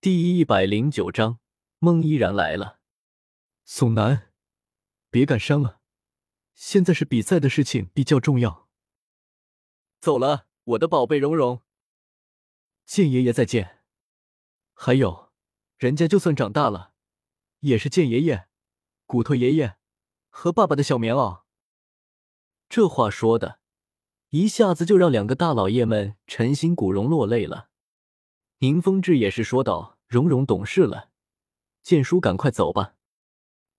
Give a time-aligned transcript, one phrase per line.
[0.00, 1.40] 第一百零九章，
[1.80, 2.78] 梦依然来了。
[3.64, 4.30] 宋楠，
[5.10, 5.80] 别感伤了，
[6.54, 8.68] 现在是比赛的事情比较重要。
[10.00, 11.62] 走了，我的宝贝蓉蓉。
[12.86, 13.80] 剑爷爷再见。
[14.72, 15.32] 还有，
[15.78, 16.92] 人家就算长大了，
[17.58, 18.46] 也是剑爷爷、
[19.04, 19.78] 骨头爷爷
[20.28, 21.42] 和爸爸的小棉袄。
[22.68, 23.58] 这话说的，
[24.28, 27.67] 一下子就让两个大老爷们陈心骨荣落泪了。
[28.60, 31.10] 宁风致也是说道：“蓉蓉懂事了，
[31.82, 32.96] 剑叔赶快走吧。”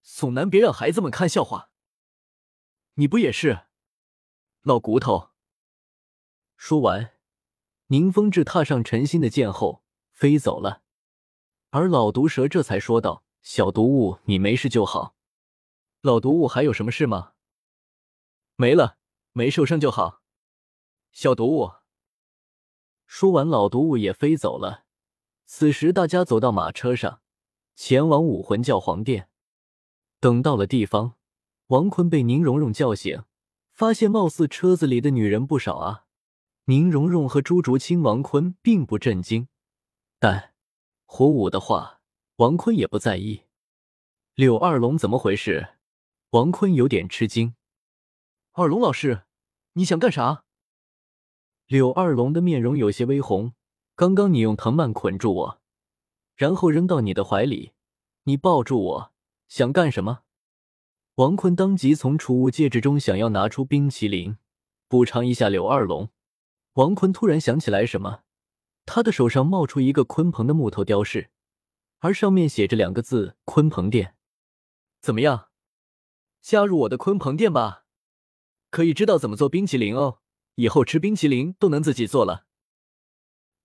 [0.01, 1.69] 宋南，别让孩子们看笑话。
[2.93, 3.67] 你不也是，
[4.61, 5.31] 老骨头？
[6.55, 7.11] 说完，
[7.87, 10.83] 宁风致踏上陈心的剑后飞走了。
[11.71, 15.15] 而老毒蛇这才说道：“小毒物，你没事就好。
[15.99, 17.33] 老毒物还有什么事吗？
[18.55, 18.97] 没了，
[19.33, 20.21] 没受伤就好。
[21.11, 21.73] 小毒物。”
[23.11, 24.85] 说完，老毒物也飞走了。
[25.47, 27.21] 此时，大家走到马车上，
[27.75, 29.29] 前往武魂教皇殿。
[30.19, 31.15] 等到了地方，
[31.67, 33.23] 王坤被宁荣荣叫醒，
[33.73, 36.05] 发现貌似车子里的女人不少啊。
[36.65, 39.47] 宁荣荣和朱竹清、王坤并不震惊，
[40.19, 40.53] 但
[41.05, 42.01] 火舞的话，
[42.35, 43.45] 王坤也不在意。
[44.35, 45.69] 柳二龙怎么回事？
[46.29, 47.55] 王坤有点吃惊。
[48.51, 49.23] 二龙老师，
[49.73, 50.43] 你想干啥？
[51.69, 53.53] 柳二龙的面容有些微红。
[53.95, 55.61] 刚刚你用藤蔓捆住我，
[56.35, 57.73] 然后扔到你的怀里，
[58.23, 59.13] 你抱住我，
[59.47, 60.21] 想干什么？
[61.13, 64.37] 王坤当即从储物戒指中想要拿出冰淇淋，
[64.87, 66.09] 补偿一下柳二龙。
[66.73, 68.23] 王坤突然想起来什么，
[68.87, 71.29] 他的手上冒出一个鲲鹏的木头雕饰，
[71.99, 74.15] 而上面写着两个字“鲲鹏殿”。
[74.99, 75.49] 怎么样，
[76.41, 77.85] 加入我的鲲鹏殿吧？
[78.71, 80.18] 可以知道怎么做冰淇淋哦。
[80.59, 82.45] 以后吃冰淇淋都能自己做了。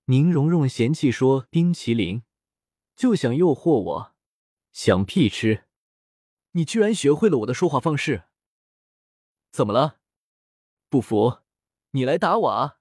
[0.05, 2.23] 宁荣荣嫌弃说：“冰淇淋
[2.95, 4.15] 就想诱惑我，
[4.71, 5.65] 想屁吃！
[6.53, 8.27] 你居然学会了我的说话方式，
[9.51, 9.99] 怎么了？
[10.89, 11.39] 不服？
[11.91, 12.79] 你来打我啊！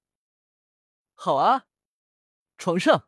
[1.16, 1.66] 好啊，
[2.60, 3.08] 床上。”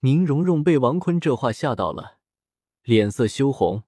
[0.00, 2.20] 宁荣荣被王坤这话吓到了，
[2.84, 3.84] 脸色羞红，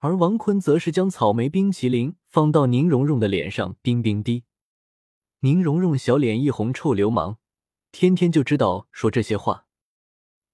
[0.00, 4.44] 而王坤则是将草莓冰淇淋放到宁荣荣的脸上，冰冰滴。
[5.44, 7.36] 宁荣荣小脸一红，臭流氓，
[7.92, 9.66] 天天就知道说这些话。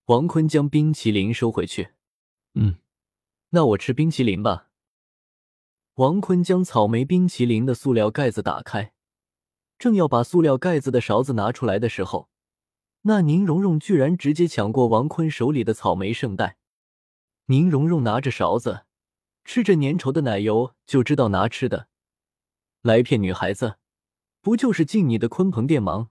[0.07, 1.91] 王坤将冰淇淋收回去，
[2.55, 2.81] 嗯，
[3.51, 4.67] 那我吃冰淇淋吧。
[5.95, 8.93] 王坤将草莓冰淇淋的塑料盖子打开，
[9.79, 12.29] 正要把塑料盖子的勺子拿出来的时候，
[13.03, 16.57] 那宁荣荣居然直接抢过王坤手里的草莓圣代。
[17.47, 18.87] 宁荣荣拿着勺子，
[19.45, 21.87] 吃着粘稠的奶油，就知道拿吃的，
[22.83, 23.77] 来骗女孩子。
[24.43, 26.11] 不就是进你的鲲鹏殿吗？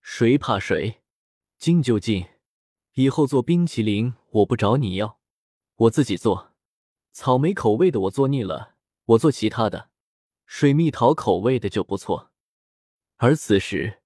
[0.00, 1.02] 谁怕谁？
[1.58, 2.26] 进就进。
[2.94, 5.20] 以后做冰淇淋我不找你要，
[5.76, 6.54] 我自己做。
[7.12, 9.90] 草莓口味的我做腻了，我做其他的。
[10.46, 12.32] 水蜜桃口味的就不错。
[13.16, 14.00] 而此时，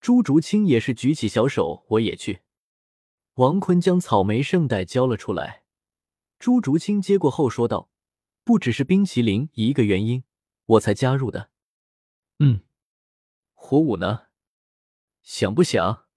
[0.00, 2.42] 朱竹清也是举起小手，我也去。
[3.34, 5.64] 王坤将草莓圣代交了出来，
[6.38, 7.90] 朱竹清接过后说道
[8.44, 10.22] ：“不只是冰淇淋一个原因，
[10.66, 11.50] 我才加入的。”
[12.38, 12.60] 嗯。
[13.62, 14.28] 火舞呢？
[15.22, 16.08] 想不想？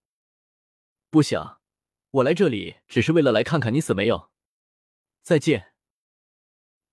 [1.10, 1.62] 不想。
[2.10, 4.32] 我来这里只是为了来看看你死没有。
[5.22, 5.74] 再见。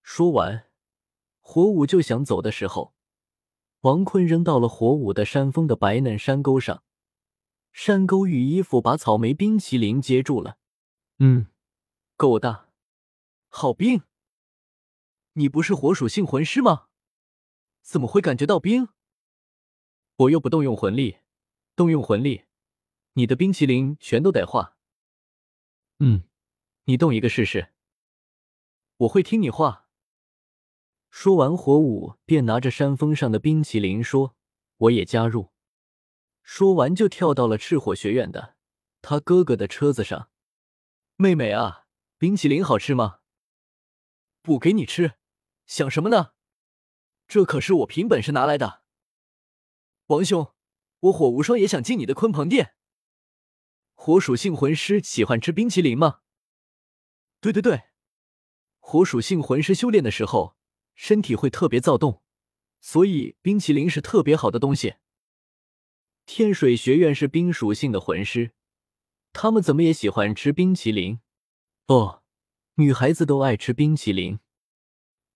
[0.02, 0.68] 说完，
[1.38, 2.94] 火舞就想走的时候，
[3.82, 6.82] 王坤扔到了火舞的山峰的白嫩山沟上，
[7.72, 10.58] 山沟与衣服把草莓冰淇淋接住了。
[11.20, 11.46] 嗯，
[12.16, 12.68] 够大，
[13.48, 14.02] 好冰。
[15.34, 16.88] 你不是火属性魂师吗？
[17.82, 18.88] 怎么会感觉到冰？
[20.20, 21.20] 我又不动用魂力，
[21.74, 22.44] 动用魂力，
[23.14, 24.76] 你的冰淇淋全都得化。
[25.98, 26.24] 嗯，
[26.84, 27.72] 你动一个试试。
[28.98, 29.88] 我会听你话。
[31.08, 34.36] 说完，火舞便拿着山峰上的冰淇淋说
[34.76, 35.52] ：“我也加入。”
[36.44, 38.56] 说完就跳到了赤火学院的
[39.00, 40.30] 他哥哥的车子上。
[41.16, 41.86] 妹妹啊，
[42.18, 43.20] 冰淇淋好吃吗？
[44.42, 45.14] 不给你吃，
[45.64, 46.32] 想什么呢？
[47.26, 48.79] 这可是我凭本事拿来的。
[50.10, 50.52] 王兄，
[50.98, 52.74] 我火无双也想进你的鲲鹏殿。
[53.94, 56.22] 火属性魂师喜欢吃冰淇淋吗？
[57.40, 57.84] 对对对，
[58.80, 60.56] 火属性魂师修炼的时候，
[60.96, 62.24] 身体会特别躁动，
[62.80, 64.96] 所以冰淇淋是特别好的东西。
[66.26, 68.50] 天水学院是冰属性的魂师，
[69.32, 71.20] 他们怎么也喜欢吃冰淇淋？
[71.86, 72.24] 哦，
[72.74, 74.40] 女孩子都爱吃冰淇淋。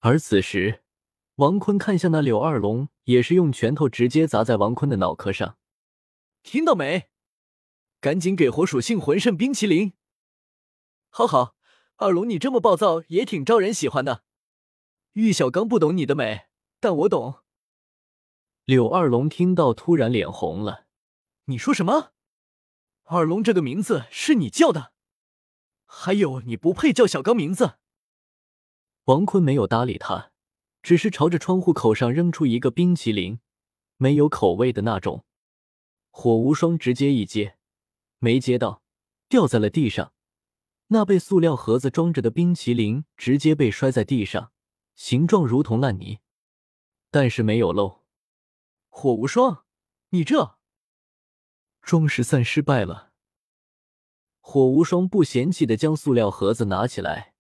[0.00, 0.84] 而此时。
[1.37, 5.59] 王坤看向那柳二龙，也是用拳头直接砸在王坤的脑壳上。
[6.45, 7.11] 听到没？
[8.01, 9.95] 赶紧给火属性魂圣冰淇淋！
[11.11, 11.57] 好好，
[11.97, 14.23] 二龙你这么暴躁也挺招人喜欢的。
[15.15, 16.47] 玉小刚不懂你的美，
[16.79, 17.41] 但我懂。
[18.65, 20.87] 柳二龙听到，突然脸红了。
[21.47, 22.13] 你说什么？
[23.05, 24.93] 二龙这个名字是你叫的？
[25.85, 27.79] 还有，你不配叫小刚名字。
[29.05, 30.31] 王坤没有搭理他，
[30.85, 33.41] 只是朝着窗户口上扔出一个冰淇淋，
[33.97, 35.25] 没有口味的那种。
[36.11, 37.57] 火无双直接一接，
[38.19, 38.83] 没接到，
[39.27, 40.13] 掉在了地上。
[40.89, 44.53] 那被塑料盒子装着的冰淇淋直接被摔在地上，
[44.95, 46.19] 形状如同烂泥，
[47.11, 48.03] 但是没有漏。
[48.91, 49.65] 火无双，
[50.11, 50.59] 你这
[51.81, 53.11] 装饰散失败了。
[54.41, 57.33] 火无双不嫌弃的将塑料盒子拿起来，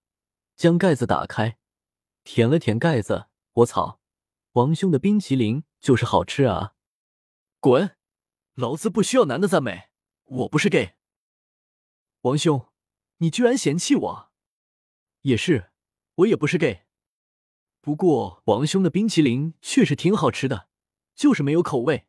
[0.56, 1.58] 将盖子打开，
[2.24, 3.26] 舔了舔盖子。
[3.54, 4.00] 我操，
[4.52, 6.74] 王兄的冰淇淋就是好吃啊！
[7.60, 7.96] 滚，
[8.54, 9.90] 老子不需要男的赞美，
[10.24, 10.96] 我不是 gay。
[12.20, 12.68] 王兄，
[13.18, 14.32] 你居然嫌弃我？
[15.22, 15.70] 也是，
[16.16, 16.84] 我也不是 gay。
[17.80, 20.68] 不过王兄的冰淇淋确实挺好吃的。
[21.14, 22.08] 就是没有口味。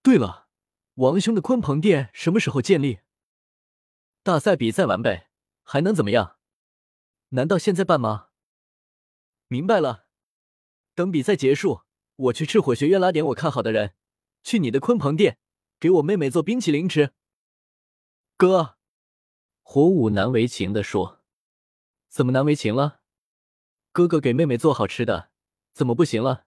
[0.00, 0.48] 对了，
[0.94, 3.00] 王兄的鲲鹏店什么时候建立？
[4.22, 5.28] 大赛比赛完呗，
[5.62, 6.38] 还能怎么样？
[7.28, 8.28] 难道现在办吗？
[9.48, 10.05] 明白了，
[10.96, 11.82] 等比赛结束，
[12.16, 13.92] 我去赤火学院拉点我看好的人，
[14.42, 15.38] 去你的鲲鹏店
[15.78, 17.12] 给我妹妹做冰淇淋吃。
[18.38, 18.78] 哥，
[19.62, 21.20] 火舞难为情的说
[22.08, 23.00] ：“怎么难为情了？
[23.92, 25.30] 哥哥给妹妹做好吃的，
[25.74, 26.46] 怎么不行了？”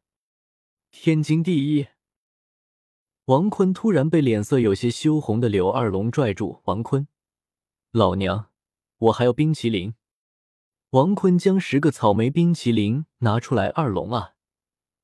[0.90, 1.90] 天经地义。
[3.26, 6.64] 王坤突然被脸色有些羞红的柳二龙拽住。
[6.64, 7.08] 王坤，
[7.92, 8.50] 老娘，
[8.98, 9.94] 我还要冰淇淋。
[10.90, 13.68] 王坤将十个草莓冰淇淋拿出来。
[13.68, 14.34] 二龙啊，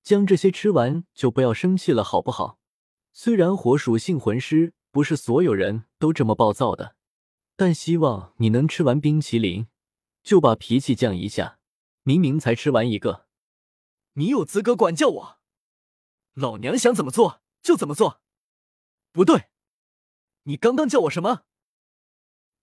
[0.05, 2.59] 将这些吃完就不要生气了，好不好？
[3.11, 6.95] 虽然火属性魂师不是所有人都这么暴躁的，
[7.55, 9.65] 但希望你能吃完冰淇淋
[10.21, 11.57] 就把脾气降一下。
[12.03, 13.25] 明明才吃完一个，
[14.13, 15.37] 你有资格管教我？
[16.35, 18.21] 老娘想怎么做就怎么做，
[19.11, 19.45] 不对，
[20.43, 21.45] 你刚刚叫我什么？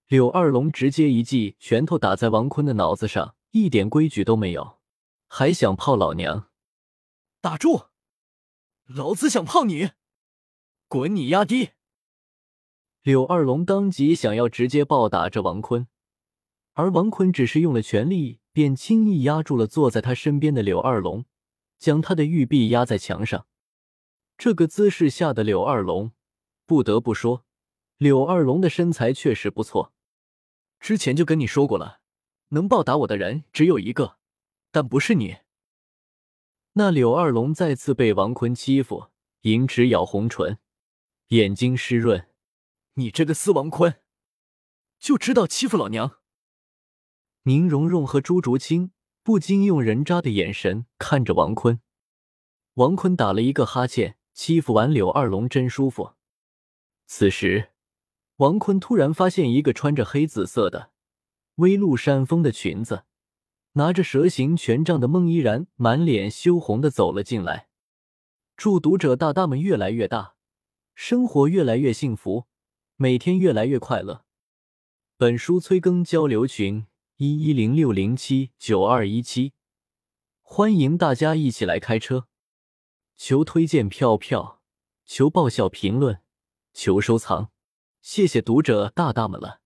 [0.06, 4.78] 柳二龙直接一记拳头打在王坤的脑子上，一点规矩都没有，
[5.26, 6.51] 还想泡老娘？
[7.42, 7.86] 打住！
[8.84, 9.90] 老子想泡你，
[10.86, 11.72] 滚你丫的！
[13.02, 15.88] 柳二龙当即想要直接暴打这王坤，
[16.74, 21.24] 而王坤只是用了全力，便轻易压住了坐在他身边的柳二龙，
[21.78, 23.48] 将他的玉臂压在墙上。
[24.38, 26.12] 这个姿势下的柳二龙，
[26.64, 27.44] 不得不说，
[27.96, 29.92] 柳二龙的身材确实不错。
[30.78, 32.02] 之前就跟你说过了，
[32.50, 34.18] 能暴打我的人只有一个，
[34.70, 35.38] 但不是你。
[36.74, 39.08] 那柳二龙再次被王坤欺负，
[39.42, 40.58] 银齿咬红唇，
[41.28, 42.28] 眼睛湿润。
[42.94, 44.00] 你这个死王坤，
[44.98, 46.18] 就知道欺负老娘！
[47.42, 48.92] 宁荣荣和朱竹清
[49.22, 51.80] 不禁用人渣的眼神看着王坤。
[52.74, 54.16] 王坤打了一个哈欠。
[54.34, 56.14] 欺负完柳二龙真舒服。
[57.06, 57.72] 此时，
[58.36, 60.90] 王坤突然发现一个穿着黑紫色的
[61.56, 63.04] 微露山峰的裙子，
[63.74, 67.68] 拿着蛇形权杖的孟依然满脸羞红的走了进来。
[68.56, 70.34] 祝读者大大们越来越大，
[70.94, 72.46] 生活越来越幸福，
[72.96, 74.24] 每天越来越快乐。
[75.16, 76.86] 本书催更交流群
[77.16, 79.54] 一一零六零七九二一七，
[80.42, 82.28] 欢迎大家一起来开车。
[83.16, 84.60] 求推荐票票，
[85.06, 86.20] 求爆笑评论，
[86.74, 87.50] 求收藏，
[88.02, 89.61] 谢谢读者大大们了。